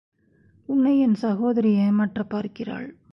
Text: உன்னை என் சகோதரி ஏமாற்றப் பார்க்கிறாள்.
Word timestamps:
உன்னை 0.65 0.99
என் 0.99 1.15
சகோதரி 1.15 1.73
ஏமாற்றப் 1.73 2.29
பார்க்கிறாள். 2.29 2.95